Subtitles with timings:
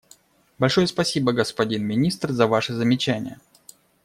[0.57, 3.39] Большое спасибо, господин Министр, за Ваши замечания.